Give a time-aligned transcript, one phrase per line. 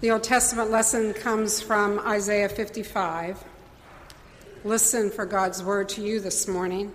[0.00, 3.42] The Old Testament lesson comes from Isaiah 55.
[4.62, 6.92] Listen for God's word to you this morning.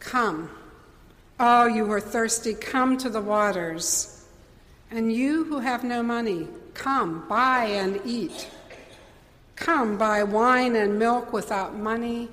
[0.00, 0.48] Come,
[1.38, 4.24] all you who are thirsty, come to the waters.
[4.90, 8.48] And you who have no money, come, buy and eat.
[9.54, 12.30] Come, buy wine and milk without money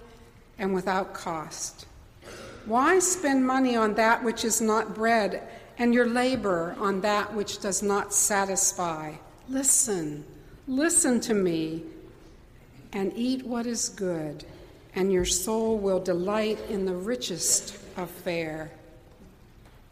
[0.59, 1.87] and without cost.
[2.65, 5.45] Why spend money on that which is not bread,
[5.77, 9.15] and your labor on that which does not satisfy?
[9.51, 10.23] Listen,
[10.65, 11.83] listen to me,
[12.93, 14.45] and eat what is good,
[14.95, 18.71] and your soul will delight in the richest of fare.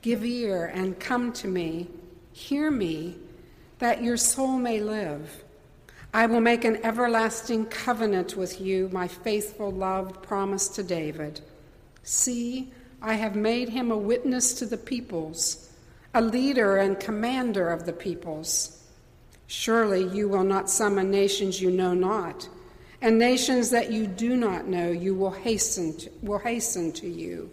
[0.02, 1.90] Give ear and come to me,
[2.32, 3.18] hear me,
[3.80, 5.44] that your soul may live.
[6.14, 11.42] I will make an everlasting covenant with you, my faithful love promised to David.
[12.04, 15.70] See, I have made him a witness to the peoples,
[16.14, 18.78] a leader and commander of the peoples.
[19.52, 22.48] Surely you will not summon nations you know not,
[23.02, 27.50] and nations that you do not know you will hasten to, will hasten to you,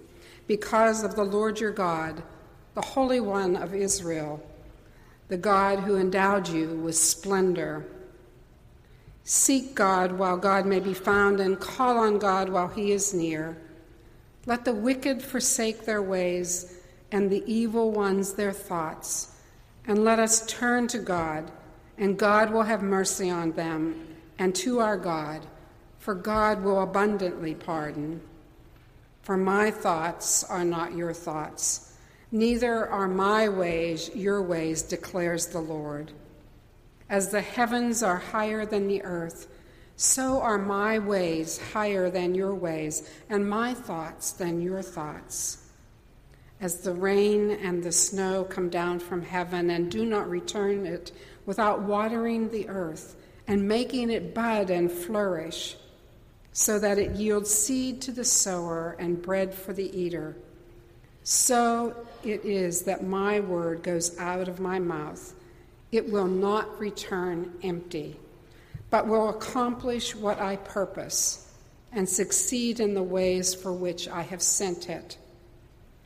[0.47, 2.22] because of the Lord your God,
[2.74, 4.47] the Holy One of Israel,
[5.28, 7.86] the God who endowed you with splendor.
[9.24, 13.56] Seek God while God may be found, and call on God while he is near.
[14.44, 16.77] Let the wicked forsake their ways,
[17.11, 19.34] and the evil ones their thoughts,
[19.86, 21.50] and let us turn to God
[21.98, 25.47] and God will have mercy on them, and to our God,
[25.98, 28.20] for God will abundantly pardon.
[29.22, 31.94] For my thoughts are not your thoughts,
[32.30, 36.12] neither are my ways your ways, declares the Lord.
[37.08, 39.48] As the heavens are higher than the earth,
[39.97, 45.62] so are my ways higher than your ways, and my thoughts than your thoughts.
[46.61, 51.12] As the rain and the snow come down from heaven and do not return it
[51.47, 53.16] without watering the earth
[53.48, 55.77] and making it bud and flourish,
[56.52, 60.36] so that it yields seed to the sower and bread for the eater.
[61.23, 65.34] So it is that my word goes out of my mouth.
[65.92, 68.18] It will not return empty,
[68.90, 71.52] but will accomplish what I purpose
[71.92, 75.18] and succeed in the ways for which I have sent it.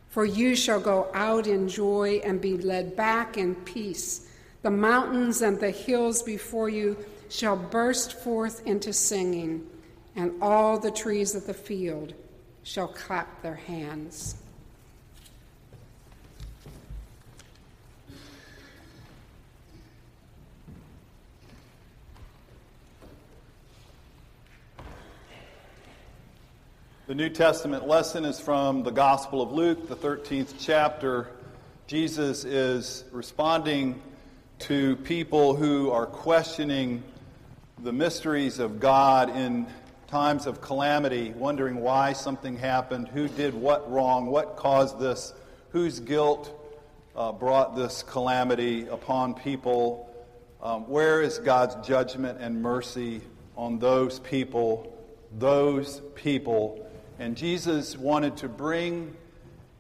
[0.09, 4.27] For you shall go out in joy and be led back in peace.
[4.63, 6.99] The mountains and the hills before you
[7.31, 9.67] shall burst forth into singing,
[10.15, 12.13] and all the trees of the field
[12.63, 14.37] shall clap their hands.
[27.07, 31.29] The New Testament lesson is from the Gospel of Luke, the 13th chapter.
[31.89, 34.01] Jesus is responding
[34.61, 37.03] to people who are questioning
[37.83, 39.67] the mysteries of God in
[40.07, 45.33] times of calamity, wondering why something happened, who did what wrong, what caused this,
[45.71, 46.55] whose guilt
[47.17, 50.15] uh, brought this calamity upon people,
[50.63, 53.23] um, where is God's judgment and mercy
[53.57, 54.95] on those people,
[55.39, 56.87] those people.
[57.19, 59.17] And Jesus wanted to bring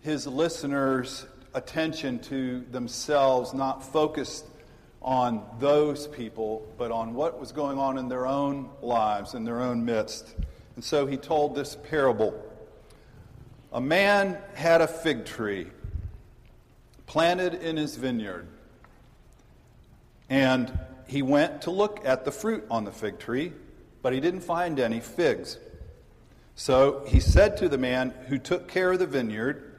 [0.00, 4.47] his listeners' attention to themselves, not focused
[5.03, 9.61] on those people, but on what was going on in their own lives, in their
[9.61, 10.34] own midst.
[10.77, 12.34] And so he told this parable.
[13.72, 15.69] A man had a fig tree
[17.06, 18.47] planted in his vineyard,
[20.28, 23.53] and he went to look at the fruit on the fig tree,
[24.03, 25.59] but he didn't find any figs.
[26.55, 29.69] So he said to the man who took care of the vineyard,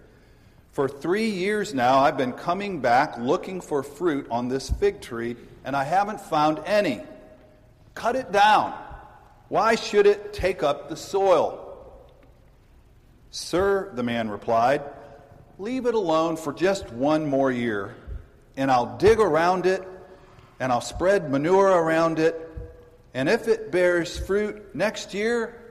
[0.71, 5.35] for three years now, I've been coming back looking for fruit on this fig tree,
[5.65, 7.01] and I haven't found any.
[7.93, 8.73] Cut it down.
[9.49, 11.57] Why should it take up the soil?
[13.31, 14.81] Sir, the man replied,
[15.59, 17.95] leave it alone for just one more year,
[18.55, 19.85] and I'll dig around it,
[20.59, 22.49] and I'll spread manure around it,
[23.13, 25.61] and if it bears fruit next year,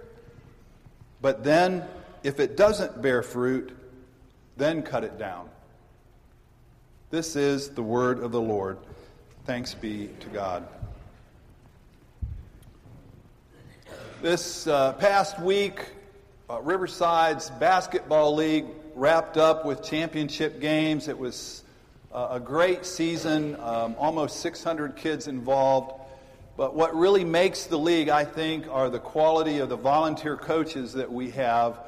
[1.22, 1.84] but then
[2.22, 3.74] if it doesn't bear fruit,
[4.60, 5.48] then cut it down.
[7.08, 8.76] This is the word of the Lord.
[9.46, 10.68] Thanks be to God.
[14.20, 15.86] This uh, past week,
[16.50, 21.08] uh, Riverside's basketball league wrapped up with championship games.
[21.08, 21.64] It was
[22.12, 25.98] uh, a great season, um, almost 600 kids involved.
[26.58, 30.92] But what really makes the league, I think, are the quality of the volunteer coaches
[30.92, 31.78] that we have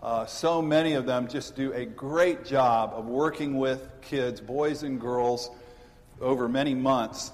[0.00, 4.84] uh, so many of them just do a great job of working with kids, boys
[4.84, 5.50] and girls,
[6.20, 7.32] over many months.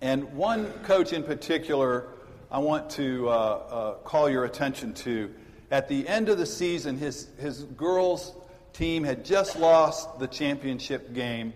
[0.00, 2.06] And one coach in particular,
[2.50, 5.34] I want to uh, uh, call your attention to.
[5.70, 8.32] At the end of the season, his, his girls'
[8.72, 11.52] team had just lost the championship game,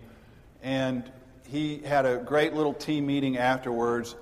[0.61, 1.09] and
[1.47, 4.15] he had a great little team meeting afterwards.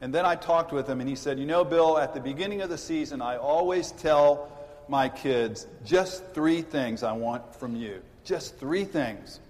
[0.00, 2.62] And then I talked with him, and he said, You know, Bill, at the beginning
[2.62, 4.50] of the season, I always tell
[4.88, 8.02] my kids just three things I want from you.
[8.24, 9.40] Just three things.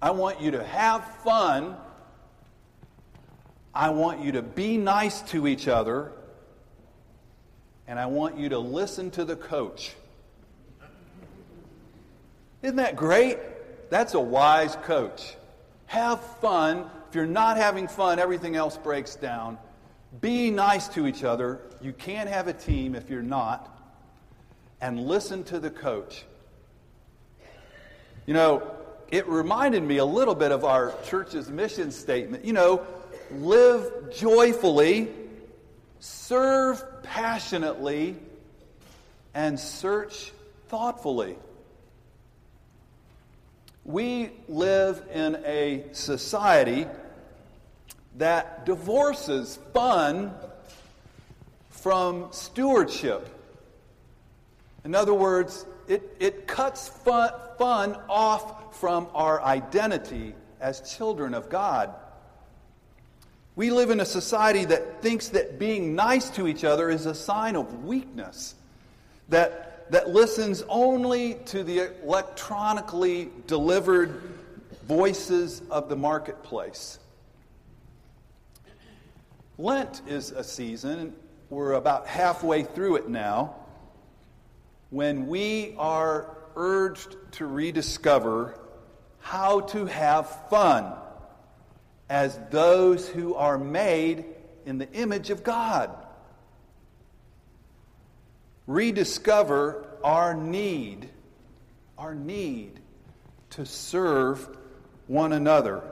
[0.00, 1.76] I want you to have fun.
[3.74, 6.12] I want you to be nice to each other.
[7.86, 9.94] And I want you to listen to the coach.
[12.62, 13.38] Isn't that great?
[13.90, 15.36] That's a wise coach.
[15.86, 16.90] Have fun.
[17.08, 19.58] If you're not having fun, everything else breaks down.
[20.20, 21.60] Be nice to each other.
[21.80, 23.75] You can't have a team if you're not.
[24.80, 26.24] And listen to the coach.
[28.26, 28.70] You know,
[29.10, 32.44] it reminded me a little bit of our church's mission statement.
[32.44, 32.86] You know,
[33.30, 35.08] live joyfully,
[36.00, 38.16] serve passionately,
[39.34, 40.32] and search
[40.68, 41.36] thoughtfully.
[43.84, 46.86] We live in a society
[48.16, 50.32] that divorces fun
[51.70, 53.28] from stewardship.
[54.86, 61.48] In other words, it, it cuts fun, fun off from our identity as children of
[61.48, 61.92] God.
[63.56, 67.16] We live in a society that thinks that being nice to each other is a
[67.16, 68.54] sign of weakness,
[69.28, 74.22] that that listens only to the electronically delivered
[74.86, 77.00] voices of the marketplace.
[79.58, 81.12] Lent is a season,
[81.50, 83.56] we're about halfway through it now,
[84.90, 88.58] when we are urged to rediscover
[89.20, 90.92] how to have fun
[92.08, 94.24] as those who are made
[94.64, 95.90] in the image of God
[98.66, 101.08] rediscover our need,
[101.96, 102.80] our need
[103.50, 104.56] to serve
[105.06, 105.82] one another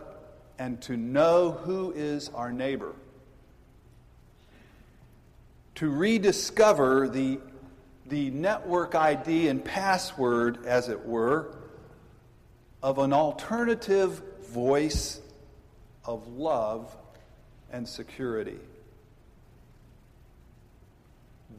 [0.58, 2.92] and to know who is our neighbor.
[5.76, 7.40] To rediscover the,
[8.14, 11.52] the network ID and password, as it were,
[12.80, 15.20] of an alternative voice
[16.04, 16.96] of love
[17.72, 18.60] and security.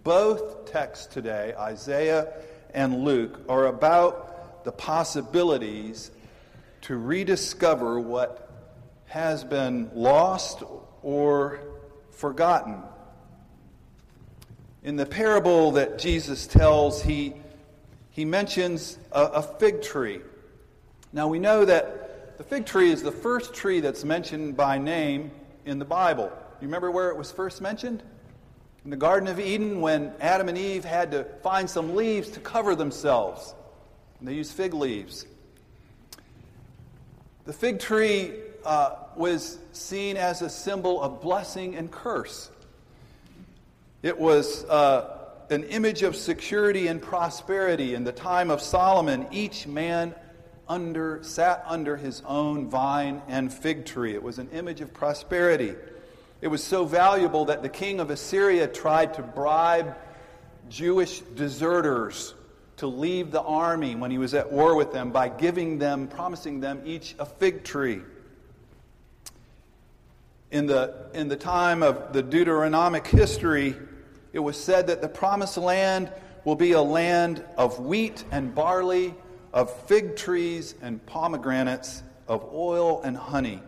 [0.05, 2.31] Both texts today, Isaiah
[2.73, 6.09] and Luke, are about the possibilities
[6.83, 8.49] to rediscover what
[9.07, 10.63] has been lost
[11.01, 11.59] or
[12.11, 12.81] forgotten.
[14.85, 17.33] In the parable that Jesus tells, he,
[18.11, 20.21] he mentions a, a fig tree.
[21.11, 25.31] Now we know that the fig tree is the first tree that's mentioned by name
[25.65, 26.31] in the Bible.
[26.61, 28.03] You remember where it was first mentioned?
[28.85, 32.39] in the Garden of Eden when Adam and Eve had to find some leaves to
[32.39, 33.55] cover themselves.
[34.19, 35.25] And they used fig leaves.
[37.45, 38.33] The fig tree
[38.63, 42.51] uh, was seen as a symbol of blessing and curse.
[44.05, 45.17] It was uh,
[45.49, 47.95] an image of security and prosperity.
[47.95, 50.13] In the time of Solomon, each man
[50.69, 54.13] under, sat under his own vine and fig tree.
[54.13, 55.73] It was an image of prosperity.
[56.39, 59.95] It was so valuable that the king of Assyria tried to bribe
[60.69, 62.35] Jewish deserters
[62.77, 66.59] to leave the army when he was at war with them by giving them, promising
[66.59, 68.01] them each a fig tree.
[70.51, 73.75] In the, in the time of the Deuteronomic history,
[74.35, 76.11] it was said that the promised land
[76.43, 79.15] will be a land of wheat and barley,
[79.53, 83.63] of fig trees and pomegranates, of oil and honey,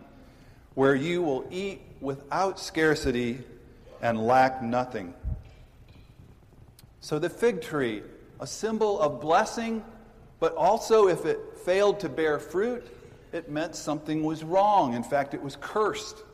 [0.74, 3.38] where you will eat without scarcity
[4.02, 5.14] and lack nothing.
[7.00, 8.02] So the fig tree,
[8.38, 9.82] a symbol of blessing,
[10.38, 12.86] but also if it failed to bear fruit,
[13.32, 14.92] it meant something was wrong.
[14.92, 16.24] In fact, it was cursed.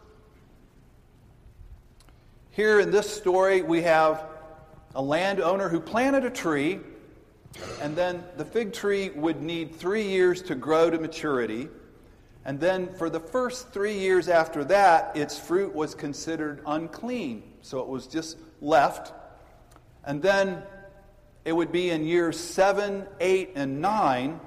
[2.54, 4.26] Here in this story, we have
[4.94, 6.78] a landowner who planted a tree,
[7.82, 11.68] and then the fig tree would need three years to grow to maturity.
[12.44, 17.42] And then for the first three years after that, its fruit was considered unclean.
[17.62, 19.12] So it was just left.
[20.04, 20.62] And then
[21.44, 24.38] it would be in years seven, eight, and nine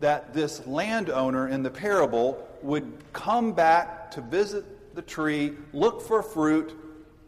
[0.00, 6.24] that this landowner in the parable would come back to visit the tree, look for
[6.24, 6.76] fruit,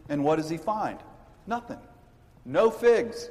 [0.09, 0.99] and what does he find?
[1.47, 1.79] Nothing.
[2.45, 3.29] No figs.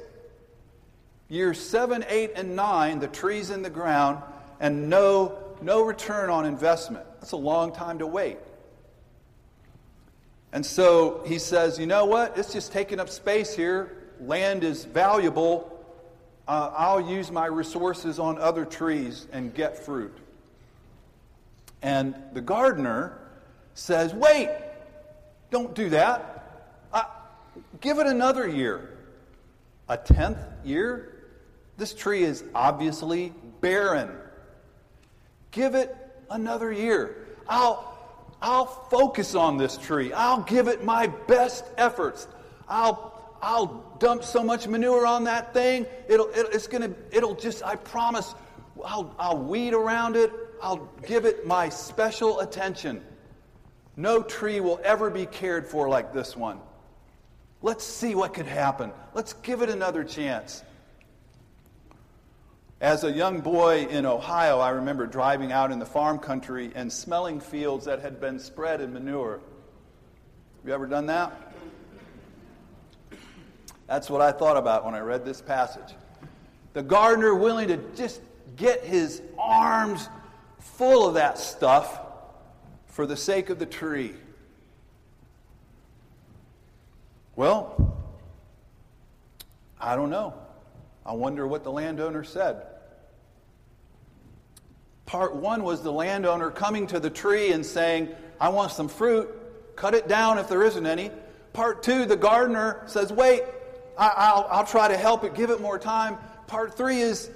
[1.27, 4.23] Years seven, eight, and nine, the tree's in the ground,
[4.59, 7.05] and no no return on investment.
[7.19, 8.37] That's a long time to wait.
[10.51, 12.37] And so he says, you know what?
[12.37, 13.97] It's just taking up space here.
[14.19, 15.75] Land is valuable.
[16.47, 20.17] Uh, I'll use my resources on other trees and get fruit.
[21.81, 23.19] And the gardener
[23.75, 24.49] says, wait,
[25.51, 26.38] don't do that.
[27.81, 28.97] Give it another year.
[29.87, 31.15] A tenth year?
[31.77, 34.11] This tree is obviously barren.
[35.51, 35.95] Give it
[36.29, 37.27] another year.
[37.47, 37.97] I'll,
[38.41, 40.11] I'll focus on this tree.
[40.13, 42.27] I'll give it my best efforts.
[42.67, 45.85] I'll, I'll dump so much manure on that thing.
[46.07, 48.35] It'll, it, it's gonna, it'll just, I promise,
[48.85, 50.31] I'll, I'll weed around it.
[50.61, 53.01] I'll give it my special attention.
[53.95, 56.59] No tree will ever be cared for like this one.
[57.61, 58.91] Let's see what could happen.
[59.13, 60.63] Let's give it another chance.
[62.81, 66.91] As a young boy in Ohio, I remember driving out in the farm country and
[66.91, 69.41] smelling fields that had been spread in manure.
[70.59, 71.53] Have you ever done that?
[73.87, 75.95] That's what I thought about when I read this passage.
[76.71, 78.21] The gardener willing to just
[78.55, 80.07] get his arms
[80.59, 81.99] full of that stuff
[82.85, 84.13] for the sake of the tree.
[87.39, 87.95] Well,
[89.79, 90.33] I don't know.
[91.05, 92.65] I wonder what the landowner said.
[95.05, 98.09] Part one was the landowner coming to the tree and saying,
[98.41, 99.33] I want some fruit,
[99.77, 101.11] cut it down if there isn't any.
[101.53, 103.43] Part two, the gardener says, Wait,
[103.97, 106.17] I, will I'll try to help it, give it more time.
[106.47, 107.31] Part three is,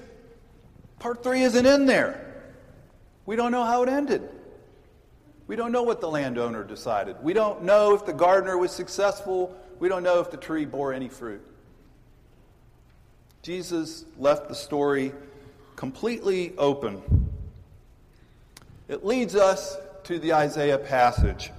[1.00, 2.44] part three isn't in there.
[3.26, 4.30] We don't know how it ended.
[5.48, 7.18] We don't know what the landowner decided.
[7.22, 9.56] We don't know if the gardener was successful.
[9.80, 11.46] We don't know if the tree bore any fruit.
[13.42, 15.12] Jesus left the story
[15.76, 17.30] completely open.
[18.88, 21.52] It leads us to the Isaiah passage.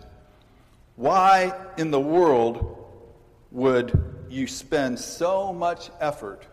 [0.97, 2.87] Why in the world
[3.51, 3.99] would
[4.31, 6.47] you spend so much effort,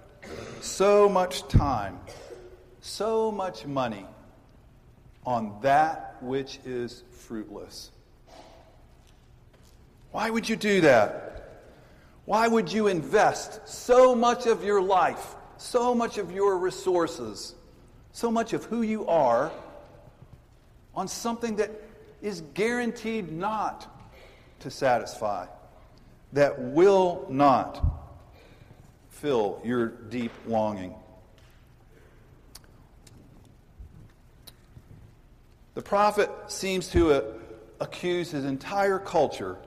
[0.59, 1.99] so much time,
[2.81, 4.05] so much money
[5.25, 7.91] on that which is fruitless?
[10.11, 11.31] Why would you do that?
[12.25, 17.55] Why would you invest so much of your life, so much of your resources,
[18.11, 19.51] so much of who you are
[20.93, 21.71] on something that
[22.21, 23.87] is guaranteed not
[24.59, 25.47] to satisfy,
[26.33, 27.83] that will not
[29.09, 30.93] fill your deep longing?
[35.73, 37.21] The prophet seems to uh,
[37.79, 39.57] accuse his entire culture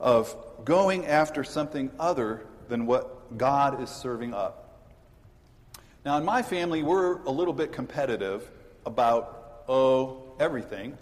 [0.00, 4.88] of going after something other than what God is serving up.
[6.04, 8.50] Now, in my family, we're a little bit competitive
[8.84, 10.98] about, oh, everything.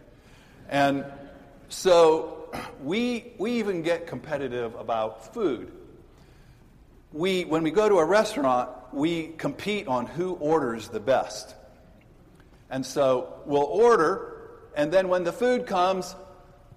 [0.68, 1.06] And
[1.70, 2.50] so
[2.82, 5.72] we, we even get competitive about food.
[7.12, 11.54] We, when we go to a restaurant, we compete on who orders the best.
[12.70, 16.14] And so we'll order, and then when the food comes,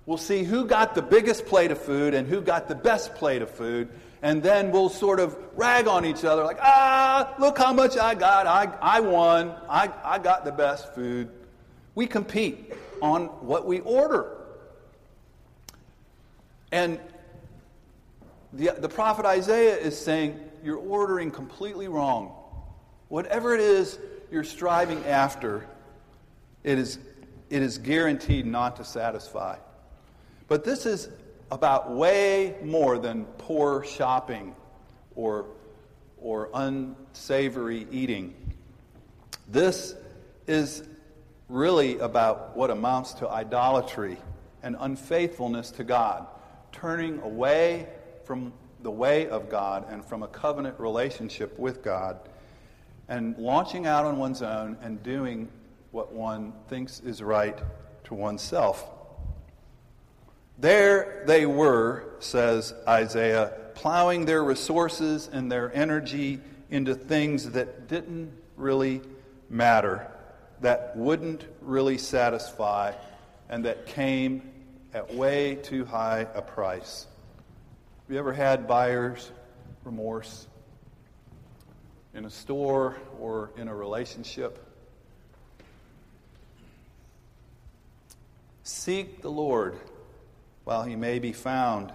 [0.05, 3.41] We'll see who got the biggest plate of food and who got the best plate
[3.41, 3.89] of food.
[4.23, 8.15] And then we'll sort of rag on each other like, ah, look how much I
[8.15, 8.47] got.
[8.47, 9.53] I, I won.
[9.69, 11.29] I, I got the best food.
[11.95, 14.37] We compete on what we order.
[16.71, 16.99] And
[18.53, 22.35] the, the prophet Isaiah is saying, you're ordering completely wrong.
[23.07, 23.99] Whatever it is
[24.31, 25.67] you're striving after,
[26.63, 26.99] it is,
[27.49, 29.57] it is guaranteed not to satisfy.
[30.47, 31.09] But this is
[31.51, 34.55] about way more than poor shopping
[35.15, 35.45] or,
[36.21, 38.33] or unsavory eating.
[39.47, 39.95] This
[40.47, 40.83] is
[41.49, 44.17] really about what amounts to idolatry
[44.63, 46.27] and unfaithfulness to God,
[46.71, 47.87] turning away
[48.23, 52.19] from the way of God and from a covenant relationship with God,
[53.09, 55.49] and launching out on one's own and doing
[55.91, 57.57] what one thinks is right
[58.05, 58.89] to oneself.
[60.57, 68.31] There they were, says Isaiah, plowing their resources and their energy into things that didn't
[68.55, 69.01] really
[69.49, 70.09] matter,
[70.61, 72.93] that wouldn't really satisfy,
[73.49, 74.41] and that came
[74.93, 77.07] at way too high a price.
[78.05, 79.31] Have you ever had buyer's
[79.83, 80.47] remorse
[82.13, 84.70] in a store or in a relationship?
[88.83, 89.77] Seek the Lord
[90.63, 91.93] while he may be found,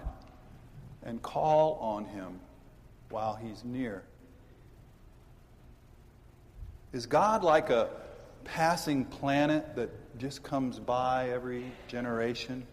[1.03, 2.39] and call on him
[3.09, 4.03] while he's near.
[6.93, 7.89] Is God like a
[8.45, 12.65] passing planet that just comes by every generation?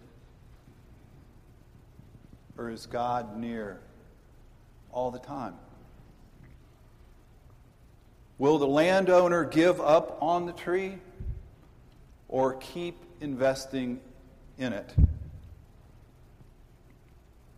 [2.56, 3.80] Or is God near
[4.92, 5.54] all the time?
[8.38, 10.98] Will the landowner give up on the tree
[12.28, 14.00] or keep investing
[14.58, 14.94] in it?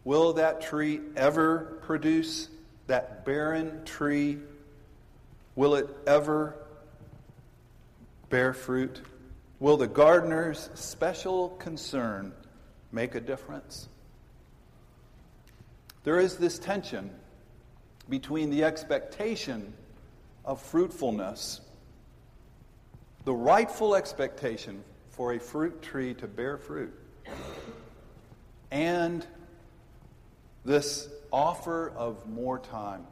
[0.04, 2.48] Will that tree ever produce
[2.86, 4.38] that barren tree?
[5.56, 6.54] Will it ever
[8.30, 9.02] bear fruit?
[9.58, 12.32] Will the gardener's special concern
[12.92, 13.88] make a difference?
[16.04, 17.10] There is this tension
[18.08, 19.72] between the expectation
[20.44, 21.60] of fruitfulness,
[23.24, 24.84] the rightful expectation
[25.16, 26.92] for a fruit tree to bear fruit,
[28.70, 29.26] and
[30.64, 33.06] this offer of more time,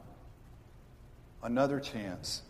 [1.41, 2.43] another chance.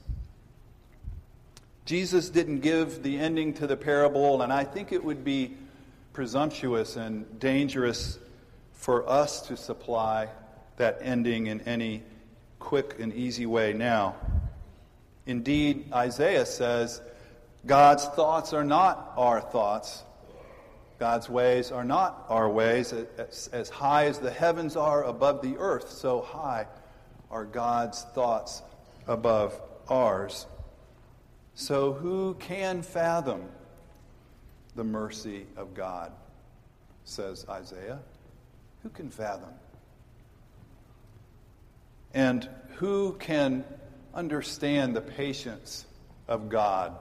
[1.85, 5.55] Jesus didn't give the ending to the parable, and I think it would be
[6.13, 8.17] presumptuous and dangerous
[8.74, 10.27] for us to supply
[10.77, 12.03] that ending in any
[12.59, 14.15] quick and easy way now.
[15.25, 17.01] Indeed, Isaiah says,
[17.65, 20.03] God's thoughts are not our thoughts.
[21.00, 22.93] God's ways are not our ways.
[22.93, 26.67] As, as, high as the heavens are above the earth, so high
[27.31, 28.62] are God's thoughts
[29.07, 30.45] above ours.
[31.55, 33.50] So, who can fathom
[34.75, 36.12] the mercy of God?
[37.05, 38.00] says Isaiah.
[38.84, 39.53] Who can fathom?
[42.13, 43.63] And who can
[44.13, 45.86] understand the patience
[46.27, 46.95] of God,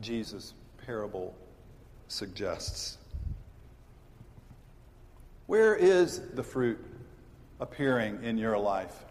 [0.00, 0.54] Jesus'
[0.86, 1.34] parable
[2.08, 2.98] suggests.
[5.46, 6.78] Where is the fruit
[7.58, 9.04] appearing in your life?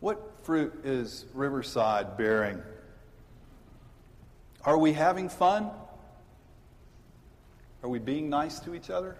[0.00, 2.60] What fruit is Riverside bearing?
[4.64, 5.70] Are we having fun?
[7.82, 9.16] Are we being nice to each other?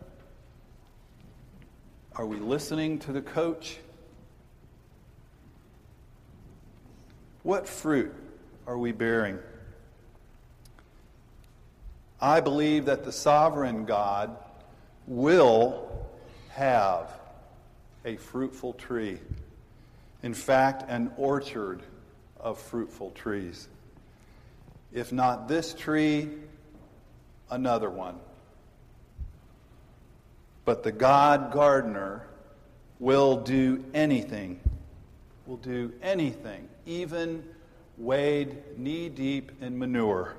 [2.17, 3.79] Are we listening to the coach?
[7.43, 8.15] What fruit
[8.67, 9.39] are we bearing?
[12.25, 14.35] I believe that the sovereign God
[15.07, 16.09] will
[16.53, 17.13] have
[18.03, 19.19] a fruitful tree.
[20.23, 21.83] In fact, an orchard
[22.41, 23.69] of fruitful trees.
[24.91, 26.31] If not this tree,
[27.51, 28.17] another one.
[30.65, 32.27] But the God gardener
[32.99, 34.61] will do anything,
[35.47, 37.45] will do anything even
[37.99, 40.37] wade knee deep in manure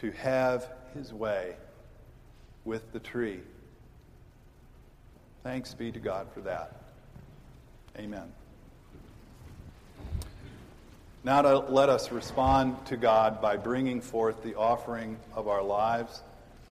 [0.00, 1.56] to have his way
[2.64, 3.40] with the tree.
[5.42, 6.72] Thanks be to God for that.
[7.98, 8.32] Amen.
[11.24, 16.22] Now to let us respond to God by bringing forth the offering of our lives.